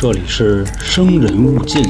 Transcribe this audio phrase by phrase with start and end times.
[0.00, 1.82] 这里是生人勿近。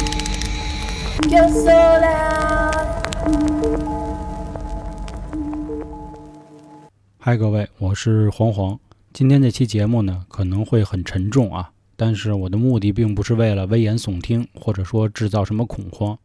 [7.18, 8.80] 嗨，各位，我是黄黄。
[9.12, 16.18] 今天这期节目呢，可能会很沉重啊，但是我的目的并不是为了危言耸听，或者说制造什么恐慌，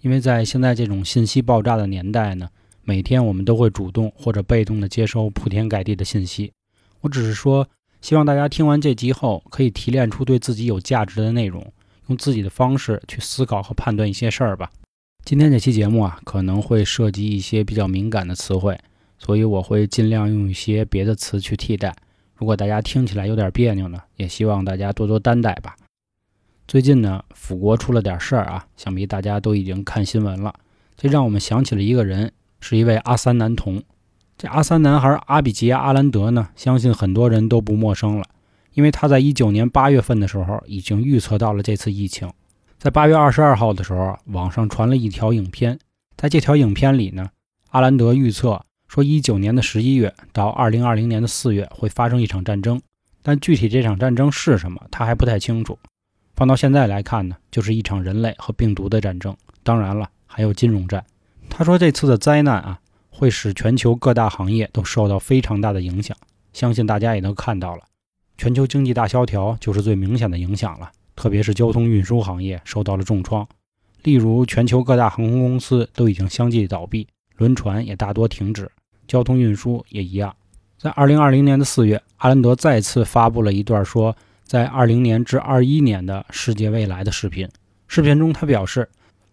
[0.00, 2.48] 因为在现在这种信息爆炸的年代呢，
[2.82, 6.52] 每天我们都会主动或者被动的接收铺天盖地的信息。
[7.02, 7.64] 我只是说。
[8.08, 11.70] 希望大家听完这集后，可以提炼出对自己有价值的内容，
[12.06, 14.70] 用自己的方式去思考和判断一些事儿吧。
[15.26, 18.78] 今天这期节目啊，可能会涉及一些比较敏感的词汇，
[19.18, 21.94] 所以我会尽量用一些别的词去替代。
[22.34, 25.76] 如果大家听起来有点别扭呢，也希望大家多多担待吧。
[26.66, 30.54] 最近呢，辅国出了点事儿啊，想必大家都已经看新闻了。
[30.96, 33.82] 这让我们想起了一个人，是一位阿三男童。
[34.38, 38.24] 这阿三男孩阿比吉亚·阿兰德呢，相信很多人都不陌生了，
[38.72, 42.30] 因为他在一九年八月份的时候已经预测到了这次疫情。
[42.78, 45.76] 在八月二十二号的时候，网上传了一条影片，
[46.16, 47.30] 在这条影片里呢，
[47.70, 52.80] 阿兰德预测说，一九年的十一月到二零二零年的四月会发生一场战争，
[53.24, 55.76] 但具体这场战争是什么，他还不太清楚。
[56.36, 61.04] 放到现在来看呢，就是一场人类和病毒的战争，当然了，还有金融战。
[61.50, 62.78] 他说这次的灾难啊。
[63.18, 66.16] 会使全球各大行业都受到非常大的影响，
[66.52, 67.82] 相信大家也都看到了，
[68.36, 73.44] 全球经济大萧条就是最明显的影响了，特别是交通运输行业受到了重创。
[74.04, 78.70] 例如，全球各大航空公司都已经相继倒闭，轮船也大多停止，
[79.08, 80.32] 交通运输也一样。
[80.78, 87.48] 在二零二零年的四月，阿兰德再次发布了一段说在二零年至二一年的世界未来的视频，
[87.88, 88.88] 视频中他表示。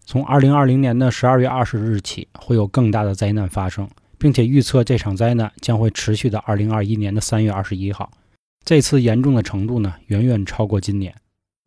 [0.08, 8.08] 从二零二零年的十二月二十日起，会有更大的灾难发生，并且预测这场灾难将会持续到二零二一年的三月二十一号。
[8.64, 11.12] 这次严重的程度呢，远远超过今年。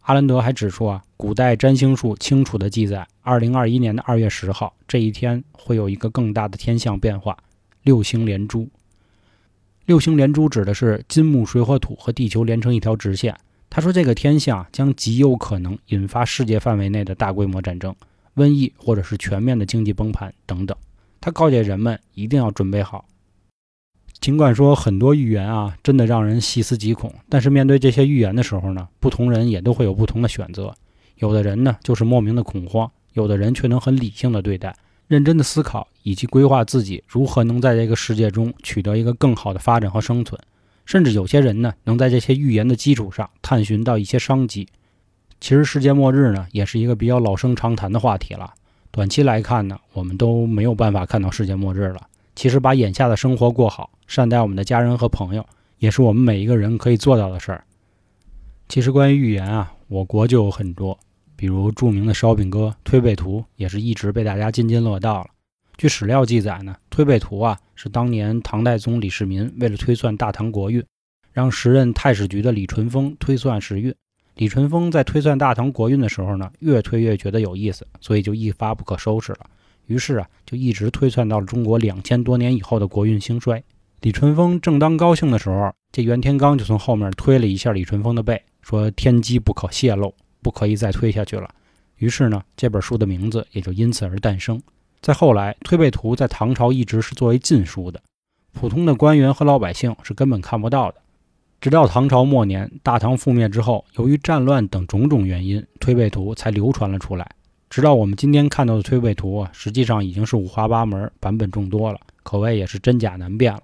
[0.03, 7.37] 阿兰德还指出啊，古代占星术清楚地记载，二零二一年的二月十号这一天会有一个更大的天象变化——
[7.83, 8.69] 六星连珠。
[9.85, 13.35] 六星连珠指的是金木水火土和地球连成一条直线。
[13.69, 17.93] 他说，这个天象将极有可能引发世界范围内的大规模战争。
[18.35, 20.77] 瘟疫，或者是全面的经济崩盘等等，
[21.19, 23.05] 他告诫人们一定要准备好。
[24.21, 30.75] 尽管说很多预言啊，真的让人细思极恐，但是面对这些预言的时候呢，不同人也都会有不同的选择。
[31.15, 34.75] 有的人呢，就是莫名的恐慌；有的人却能很理性的对待，
[35.07, 40.39] 认真的思考以及规划自己如何能在这个世界中取得一个更好的发展和生存。
[40.85, 44.67] 甚至有些人呢，能在这些预言的基础上探寻到一些商机。
[45.39, 48.53] 其实世界末日呢，也是一个比较老生常谈的话题了。
[48.91, 52.01] 短期来看呢，我们都没有办法看到世界末日了。
[52.35, 55.45] 其实把眼下的生活过好，善待我们的家人和朋友，
[55.77, 57.63] 也是我们每一个人可以做到的事儿。
[58.67, 60.97] 其实关于预言啊，我国就有很多，
[61.35, 65.27] 比如著名的烧饼哥推背图，也是一直被大家津津乐道了。
[65.77, 70.83] 据史料记载呢，推背图啊是当年唐代宗李世民为了推算大唐国运，
[71.31, 73.93] 让时任太史局的李淳风推算时运。
[74.35, 79.39] 李淳风在推算大唐国运的时候呢，越推越觉得有意思，所以就一发不可收拾了。
[79.87, 83.61] 于是啊，就一直推算到了中国两千多年以后的国运兴衰。
[84.01, 91.49] 李淳风正当高兴的时候，这袁天罡就从后面推了一下李淳风的背，说：“天机不可泄露，不可以再推下去了。”
[91.97, 94.61] 于是呢，这本书的名字也就因此而诞生。
[95.01, 98.01] 再后来，推背图在唐朝一直是作为禁书的，
[98.53, 101.01] 普通的官员和老百姓是根本看不到的。
[101.61, 107.29] 直到唐朝末年，大唐覆灭之后，由于战乱等种种原因，推背图才流传了出来。
[107.69, 113.63] 直到我们今天看到的推背图啊，实际上已经是五花八门、版本众多了，可谓也是真假难辨了。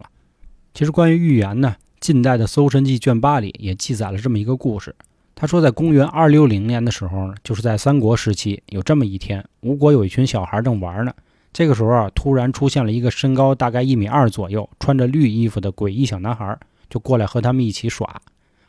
[0.74, 4.94] 其实关于预言呢，近代的《搜神记》卷八里也记载了这么一个故事。
[5.34, 11.14] 他说，在公元二六零年的时候呢，就是在三国时期，有这么一天，吴国有一群小孩正玩呢，
[11.54, 16.60] 这个时候啊，突然出现了一个身高大概一米二左右、穿着绿衣服的诡异小男孩。
[16.90, 18.22] 就过来和他们一起耍，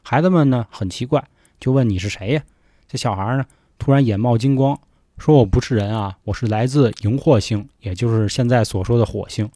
[0.03, 1.23] 孩子们呢很奇怪，
[1.61, 2.43] 就问你是谁呀？
[2.89, 3.45] 这小孩呢
[3.79, 4.79] 突然眼冒金光，
[5.19, 9.51] 说我不是人啊，我是来自荧惑星，也就是现在所说的火星。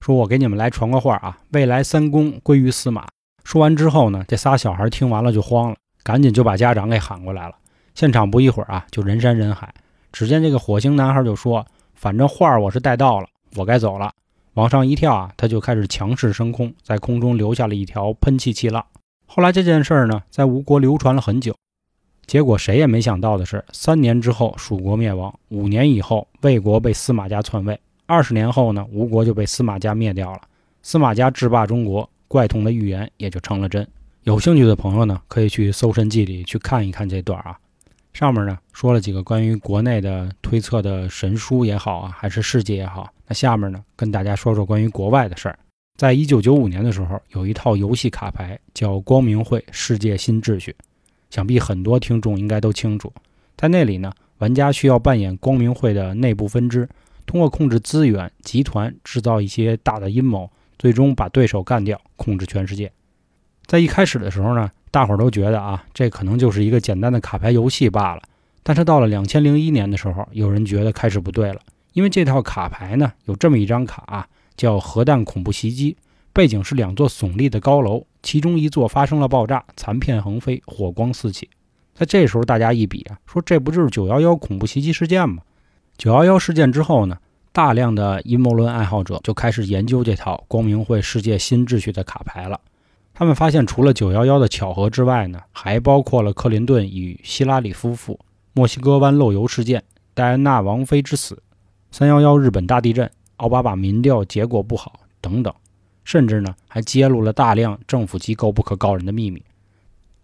[0.00, 3.06] 说我给你们来传个话啊，未来三公归于司马。
[3.44, 7.54] 说完之后呢，这仨小孩听完了就慌了，赶紧就把家长给喊过来了。
[7.94, 9.74] 现场不一会儿啊，就人山人海。
[10.12, 14.12] 只见这个火星男孩就说：“反正话我是带到了，我该走了。”
[14.56, 18.82] 往上一跳啊，他就开始强势升空，在空中留下了一条喷气气浪。
[19.26, 21.54] 后来这件事儿呢，在吴国流传了很久。
[22.26, 30.40] 结果谁也没想到的是，三年之后蜀国灭亡，五年以后魏国被司马家篡位，二十年后呢，吴国就被司马家灭掉了。
[30.82, 33.86] 司马家制霸中国，怪童的预言也就成了真。
[34.22, 37.58] 有兴趣的朋友呢，可以去《搜神记》里去看一看这段啊。
[38.16, 43.12] 上面呢说了几个关于国内的推测的神书也好啊，还是世界也好。
[43.26, 45.58] 那下面呢，跟大家说说关于国外的事儿。
[45.98, 50.72] 在一九九五年的时候，有一套游戏卡牌叫《光明会世界新秩序》，
[51.28, 53.12] 想必很多听众应该都清楚。
[53.54, 56.88] 在那里呢，玩家需要扮演光明会的内部分支，
[57.26, 62.90] 通过控制资源、集团，制造一些大的阴谋，最终把对手干掉，控制全世界。
[63.66, 68.22] 在一开始的时候呢，大伙儿都觉得啊，这可能就是一个简单的卡牌游戏罢了。
[68.62, 71.60] 但是到了两千零一年的时候，有人觉得开始不对了，
[71.92, 74.26] 因为这套卡牌呢，有这么一张卡，
[74.56, 75.98] 叫“核弹恐怖袭击”，
[76.32, 81.50] 背景是两座耸立的高楼，其中一座发生了爆炸，残片横飞，火光四起。
[81.94, 85.42] 在这时候，大家一比啊，说这不就是九幺幺恐怖袭击事件吗？
[85.98, 87.18] 九幺幺事件之后呢，
[87.52, 92.58] 大量的阴谋论爱好者就开始研究这套光明会世界新秩序的卡牌了。
[93.18, 98.20] 他们发现，除了911的巧合之外呢，还包括了克林顿与希拉里夫妇、
[98.52, 99.82] 墨西哥湾漏油事件、
[100.12, 101.42] 戴安娜王妃之死、
[101.94, 105.50] 311日本大地震、奥巴马民调结果不好等等，
[106.04, 109.42] 甚至呢还揭露了大量政府机构不可告人的秘密。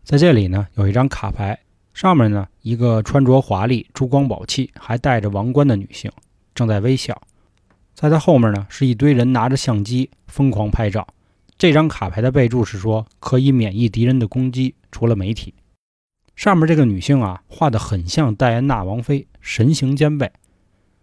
[0.04, 1.58] 在这里呢，有一张卡牌，
[1.94, 6.12] 上面呢一个穿着华丽、珠光宝气、还戴着王冠的女性
[6.54, 7.18] 正在微笑，
[7.94, 11.08] 在她后面呢是一堆人拿着相机疯狂拍照。
[11.62, 15.54] 这张卡牌的备注是说可以免疫敌人的攻击，除了媒体。
[16.34, 20.28] 上面这个女性啊，画的很像戴安娜王妃，神形兼备。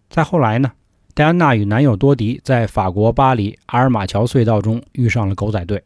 [0.09, 0.73] 再后来呢，
[1.13, 5.81] 戴安娜与男友多迪在法国巴黎阿尔马桥隧道中遇上了狗仔队，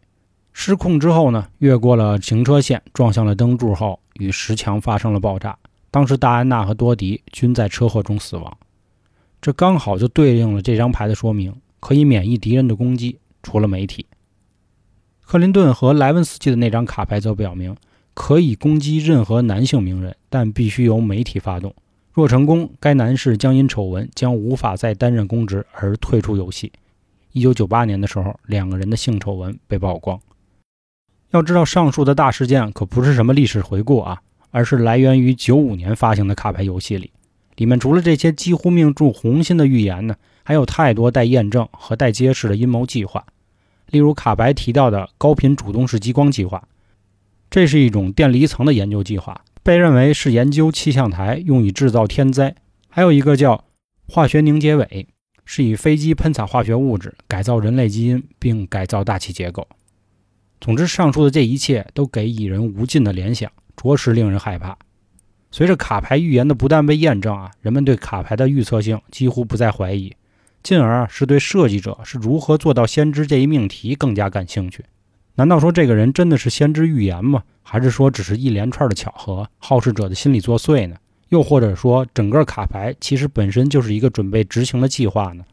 [0.54, 5.56] 失控之后呢，越过了行车线，撞向了灯柱后，与石墙发生了爆炸。
[5.92, 8.58] 当时戴安娜和多迪均在车祸中死亡。
[9.40, 14.08] 这刚好就对应了这张牌的说明：可以免疫敌人的攻击，除了媒体。
[15.34, 17.76] 克林顿和莱文斯基的那张卡牌则表明，
[18.14, 21.74] 可以攻击任何男性名人，但必须由媒体发动。
[22.12, 26.72] 若成功，该男士将因丑闻将无法再担任公职而退出游戏。
[27.32, 30.20] 一九九八年的时候，两个人的性丑闻被曝光。
[31.32, 34.22] 要知道，上述的大事件可不是什么历史回顾啊，
[34.52, 37.10] 而是来源于九五年发行的卡牌游戏里。
[37.56, 43.26] 里面除了这些几乎命中红心的预言呢，还有太多待验证和待揭示的阴谋计划。
[43.94, 46.68] 例如卡白提到的高频主动式激光计划，
[47.52, 52.56] 这是一种电离层的研究计划，被认为是研究气象台用以制造天灾。
[52.90, 53.66] 还有一个叫
[54.08, 55.08] 化学凝结尾，
[55.46, 59.68] 是以飞机喷洒化学物质改造人类基因并改造大气结构。
[60.60, 64.76] 总之，上述的这一切都给蚁人无尽的联想，着实令人害怕。
[65.52, 70.12] 随着卡牌预言的不断被验证啊，人们对卡牌的预测性几乎不再怀疑。
[70.64, 74.84] 进而啊是对设计者是如何做到先知这一命题更加感兴趣。
[75.36, 77.44] 难道说这个人真的是先知预言吗？
[77.62, 80.96] 还是说只是一连串的巧合，好事者的心理作祟呢？
[81.30, 85.44] 又或者说整个卡牌其实本身就是一个准备执行的计划呢？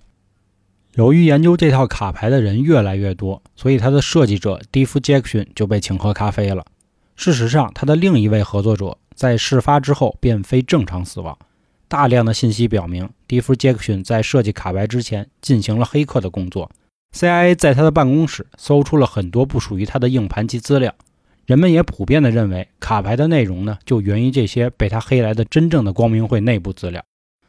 [0.95, 6.65] 由于研究这套卡牌的人越来越多，所以他的设计者 d 夫杰克逊就被请喝咖啡了。
[7.17, 11.39] 事实上，他的另一位合作者在事发之后便非正常死亡。
[11.91, 16.71] 大量的信息表明，迪夫·杰克逊在设计卡牌之前进行了黑客的工作。
[17.13, 20.95] CIA 在他的办公室搜出了很多不属于他的硬盘及资料。
[21.47, 27.03] 人们也普遍地认为，卡牌的内容呢，就源于这些被他黑来的真正的光明会内部资料。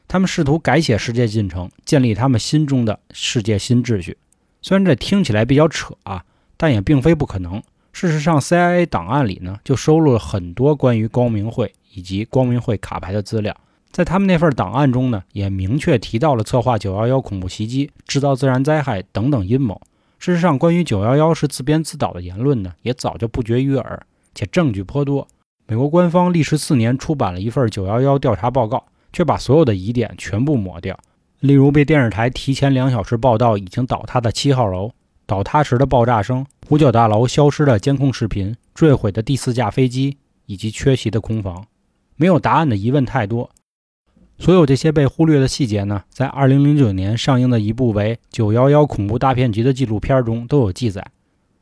[0.08, 4.18] 他们试图改写世界进程，建立他们心中的世界新秩序。
[4.64, 6.26] 虽然这听起来比较扯啊，
[6.58, 7.62] 但也并非不可能。
[7.94, 13.56] 事实上，CIA 档案里呢，就收录了很多关于光明会以及光明会卡牌的资料。
[13.92, 19.80] 在他们那份档案中呢，也明确提到了策划911恐怖袭击、制造自然灾害等等阴谋。
[20.18, 24.02] 事实上，关于911是自编自导的言论呢，也早就不绝于耳，
[24.34, 25.28] 且证据颇多。
[25.68, 30.98] 美国官方历时四年出版了一份911调查报告，却把所有的疑点全部抹掉。
[31.40, 34.92] 例如，被电视台提前两小时报道已经倒塌的七号楼、
[35.26, 41.66] 倒塌时的爆炸声、五角大楼消失的监控视频、坠毁的第四架飞机以及缺席的空房。
[42.16, 43.50] 没有答案的疑问太多。
[44.42, 51.06] 所有这些被忽略的细节呢，在2009年上映的一部为《911恐怖大骗局》的纪录片中都有记载。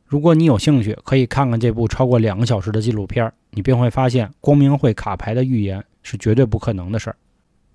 [0.06, 7.18] 如果你有兴趣，可以看看这部超过两个小时的纪录片，你便会发现光明会卡牌的预言是绝对不可能的事儿。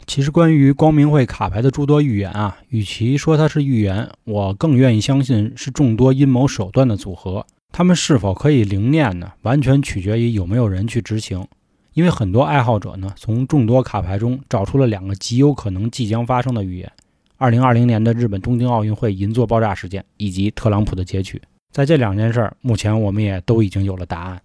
[0.07, 7.45] 其实，关于光明会卡牌的诸多预言啊，与其说它是预言，我更愿意相信是众多阴谋手段的组合。
[7.71, 9.33] 他们是否可以灵验呢？
[9.43, 11.47] 完全取决于有没有人去执行。
[11.95, 16.93] 因为很多爱好者呢，从众多卡牌中找出了两个极有可能即将发生的预言：
[17.37, 21.41] 二零二零年的日本东京奥运会银座爆炸事件，以及特朗普的截取。
[21.71, 24.41] 在这两件事儿，目前我们也都已经有了答案。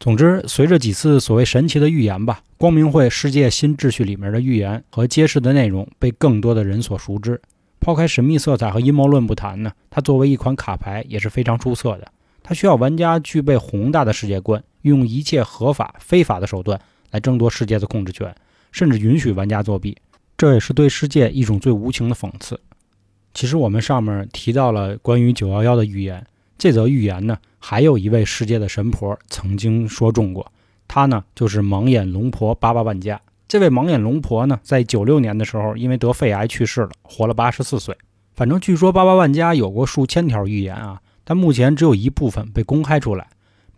[0.00, 7.40] 总之，随着几次所谓神奇的预言吧，光明会世界新秩序里面的预言和揭示的内容被更多的人所熟知。
[7.80, 12.08] 抛开神秘色彩和阴谋论不谈呢，它作为一款卡牌也是非常出色的。
[12.42, 16.80] 它需要玩家具备宏大的世界观，用一切合法、非法的手段
[17.10, 18.34] 来争夺世界的控制权，
[18.72, 19.96] 甚至允许玩家作弊。
[20.36, 22.60] 这也是对世界一种最无情的讽刺。
[23.34, 26.24] 其实我们上面提到了关于九幺幺的预言。
[26.56, 30.50] 这则预言呢，还有一位世界的神婆曾经说中过，
[30.88, 33.20] 她呢就是盲眼龙婆八八万家。
[33.46, 37.96] 这位盲眼龙婆呢，在九六年的时候因为得肺癌去世了，活了八十四岁。
[38.34, 43.28] 反正据说八八万家有过数千条预言啊，但目前只有一部分被公开出来。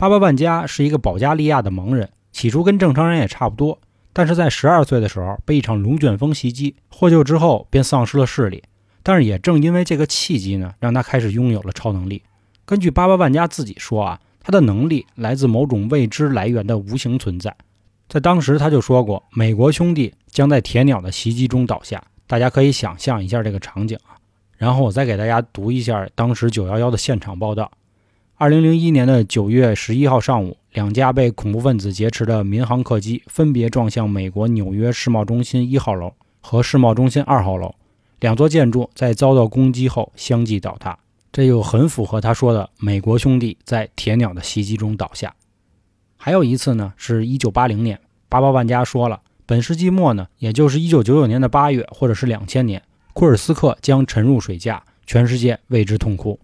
[0.01, 3.79] 巴巴万家是一个保加利亚的盲人，起初跟正常人也差不多，
[4.15, 8.63] 但是在十二岁的时候被一场龙卷风袭击，获救之后便丧失了视力。
[9.03, 12.23] 但是也正因为这个契机呢，让他开始拥有了超能力。
[12.65, 17.55] 根据巴巴万家自己说啊，他的能力来自某种未知来源的无形存在。
[18.09, 22.03] 在当时他就说过，美国兄弟将在铁鸟的袭击中倒下。
[22.27, 24.17] 大家可以想象一下这个场景啊。
[24.57, 27.71] 然后我再给大家读一下当时九幺幺的现场报道：
[28.41, 37.75] 二零零一年的九月十一号上午，两架被恐怖分子劫持的民航客机分别撞向美国纽约世贸中心一号楼和世贸中心二号楼，
[38.19, 40.99] 两座建筑在遭到攻击后相继倒塌。
[41.31, 45.35] 这又很符合他说的，美国兄弟在铁鸟的袭击中倒下。
[46.17, 52.83] 还有一次呢，是一九八零年，八八万家说了，本世纪末呢，也就是一九九九年的八月，或者是两千年，
[53.13, 56.41] 库尔斯克将沉入水下，全世界为之痛哭。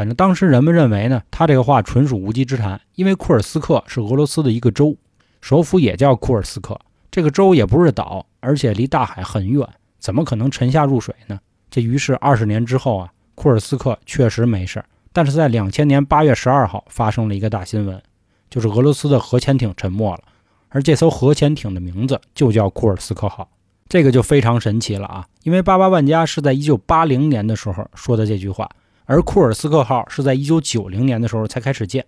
[0.00, 4.96] 反正当时人们认为呢，他这个话纯属无稽之谈，因为库尔斯克是俄罗斯的一个州，
[5.42, 6.80] 首府也叫库尔斯克，
[7.10, 11.38] 这个州也不是岛，而且离大海很远，怎么可能沉下入水呢？
[11.68, 13.12] 这于是二十年之后啊。
[13.34, 18.02] 库尔斯克确实没事儿，但是在两千年八月十二号发生了一个大新闻，
[18.48, 20.22] 就是俄罗斯的核潜艇沉没了，
[20.70, 23.50] 而这艘核潜艇的名字就叫库尔斯克号，
[23.86, 25.26] 这个就非常神奇了啊！
[25.42, 28.66] 因为八八万家是在一九八零年的时候说的这句话，
[29.10, 32.06] 而库尔斯克号是在一九九零年的时候才开始建。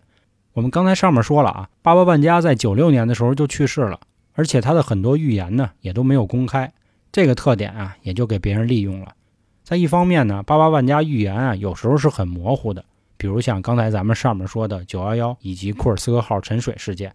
[0.53, 3.99] 我们刚才上面说了啊，八八万家在九六年的时候就去世了，
[4.35, 6.73] 而且他的很多预言呢也都没有公开，
[7.11, 9.17] 这个特点啊也就给别人利用了。
[9.65, 12.85] 在一方面呢，八八万家预言啊，有时候是很模糊的。
[13.17, 17.13] 比如像刚才咱们上面说的九幺幺以及库尔斯克号沉水事件，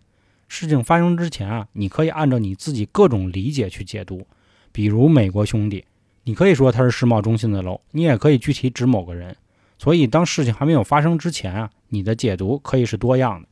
[0.49, 4.27] 事情发生之前啊，你可以按照你自己各种理解去解读。
[4.73, 5.85] 比如美国兄弟，
[6.25, 9.33] 你可以说它是世贸中心的楼，你也可以具体指某个人。
[9.77, 13.47] 所以当事情还没有发生之前啊，你的解读可以是多样的。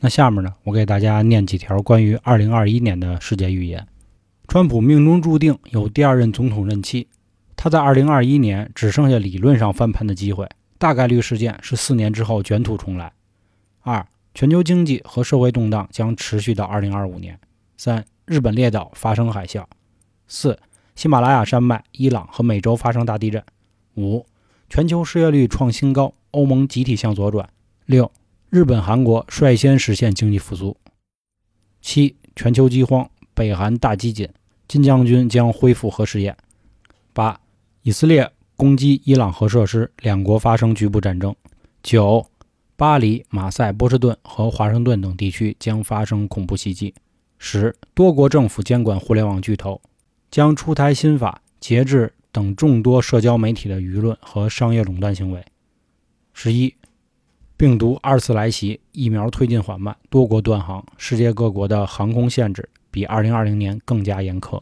[0.00, 3.86] 那下面呢，我给大家念几条关于二零二一年的世界预言：
[4.48, 7.08] 川普命中注定有第二任总统任期。
[7.54, 10.48] 他在二零二一年只剩下理论上翻盘的机会，
[10.78, 13.12] 大概率事件是四年之后卷土重来。
[13.82, 17.38] 二、全球经济和社会动荡将持续到二零二五年。
[17.76, 19.64] 三、日本列岛发生海啸。
[20.26, 20.58] 四、
[20.94, 23.44] 喜马拉雅山脉、伊朗和美洲发生大地震。
[23.96, 24.24] 五、
[24.70, 27.50] 全球失业率创新高，欧盟集体向左转。
[27.86, 28.12] 六、
[28.50, 30.76] 日本、韩国率先实现经济复苏。
[31.82, 34.30] 七、全球饥荒，北韩大饥馑，
[34.68, 36.36] 金将军将恢复核试验。
[37.12, 37.40] 八。
[37.82, 41.34] 以色列攻击伊朗核设施，两国发生局部战争。
[41.82, 42.24] 九，
[42.76, 46.94] 巴黎、马赛、波士顿和华盛顿等地区将发生恐怖袭击。
[47.38, 49.80] 十，多国政府监管互联网巨头，
[50.30, 55.44] 将出台新法，节制等众多社交媒体的舆论和商业垄断行为。
[56.32, 56.74] 十一，
[57.56, 64.60] 病毒二次来袭，疫苗推进缓慢，多国断航，世界各国的航空限制比二零二零年更加严苛。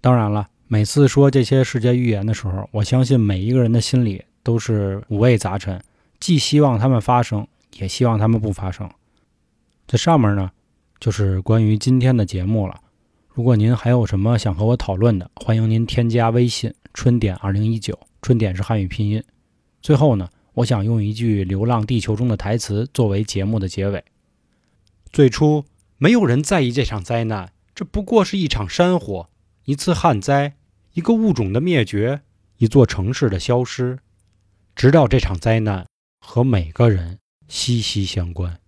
[0.00, 0.48] 当然了。
[0.66, 5.80] 每次说这些世界预言的时候，我相信每一个人的心里都是五味杂陈，
[6.18, 7.46] 既希望他们发生，
[7.78, 8.90] 也希望他们不发生。
[9.86, 10.50] 这上面呢，
[10.98, 12.80] 就是关于今天的节目了。
[13.34, 19.20] 如果您还有什么想和我讨论的，欢迎您添加微信“春点二零一九”，春点是汉语拼音。
[19.82, 24.04] 最后呢，我想用一句《流浪地球》中的台词作为节目的结尾：
[25.12, 25.64] 最初
[25.98, 29.28] 没有人在意这场灾难，这不过是一场山火。
[29.64, 30.54] 一次旱灾，
[30.92, 32.20] 一个物种的灭绝，
[32.58, 33.98] 一座城市的消失，
[34.76, 35.84] 直到这场灾难
[36.20, 38.60] 和每个人息息相关。